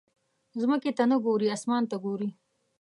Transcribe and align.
ځمکې 0.61 0.91
ته 0.97 1.03
نه 1.11 1.17
ګورې، 1.25 1.47
اسمان 1.55 1.83
ته 1.89 1.95
ګورې. 2.05 2.29